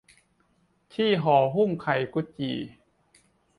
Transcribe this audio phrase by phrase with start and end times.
[0.93, 2.57] ที่ห่อหุ้มไข่กุดจี่